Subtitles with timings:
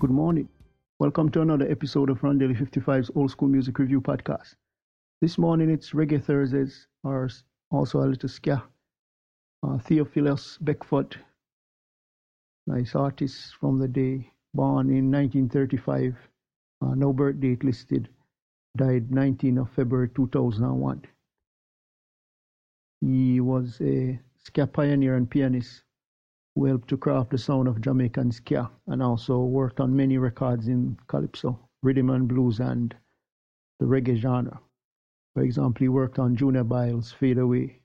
[0.00, 0.48] Good morning.
[1.00, 4.54] Welcome to another episode of Rondelle 55's Old School Music Review Podcast.
[5.20, 7.28] This morning it's Reggae Thursdays, or
[7.72, 8.62] also a little ska.
[9.64, 11.16] Uh, Theophilus Beckford
[12.68, 16.14] nice artist from the day, born in 1935,
[16.82, 18.08] uh, no birth date listed,
[18.76, 21.02] died 19 of February 2001.
[23.00, 25.82] He was a ska pioneer and pianist
[26.54, 30.68] who helped to craft the sound of Jamaican ska and also worked on many records
[30.68, 32.94] in calypso, rhythm and blues, and
[33.80, 34.60] the reggae genre.
[35.34, 37.80] For example, he worked on Junior Byles' Fade Away,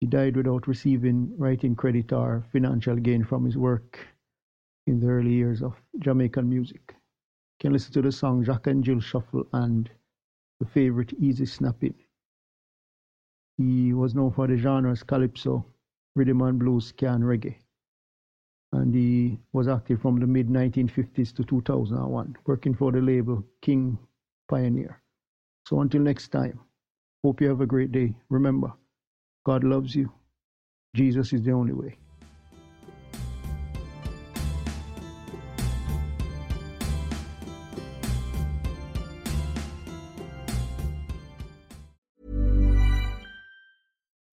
[0.00, 3.98] he died without receiving writing credit or financial gain from his work
[4.86, 6.82] in the early years of Jamaican music.
[6.88, 6.96] You
[7.60, 9.90] can listen to the song Jack and Jill Shuffle and
[10.58, 11.94] the favorite Easy Snapping.
[13.58, 15.66] He was known for the genres calypso,
[16.16, 17.56] rhythm and blues, ska and reggae.
[18.72, 23.98] And he was active from the mid 1950s to 2001, working for the label King
[24.48, 25.02] Pioneer.
[25.66, 26.60] So until next time,
[27.24, 28.14] hope you have a great day.
[28.28, 28.72] Remember,
[29.44, 30.12] God loves you.
[30.94, 31.98] Jesus is the only way.